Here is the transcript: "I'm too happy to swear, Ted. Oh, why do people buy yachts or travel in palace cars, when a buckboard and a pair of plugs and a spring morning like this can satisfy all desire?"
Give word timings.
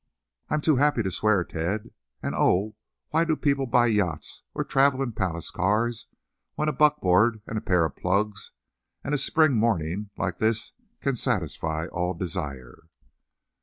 "I'm 0.49 0.61
too 0.61 0.77
happy 0.77 1.03
to 1.03 1.11
swear, 1.11 1.43
Ted. 1.43 1.91
Oh, 2.23 2.75
why 3.11 3.23
do 3.23 3.35
people 3.35 3.67
buy 3.67 3.85
yachts 3.85 4.41
or 4.55 4.63
travel 4.63 5.03
in 5.03 5.11
palace 5.11 5.51
cars, 5.51 6.07
when 6.55 6.67
a 6.67 6.73
buckboard 6.73 7.43
and 7.45 7.55
a 7.55 7.61
pair 7.61 7.85
of 7.85 7.95
plugs 7.95 8.51
and 9.03 9.13
a 9.13 9.17
spring 9.19 9.53
morning 9.55 10.09
like 10.17 10.39
this 10.39 10.73
can 11.01 11.15
satisfy 11.15 11.85
all 11.91 12.15
desire?" 12.15 12.85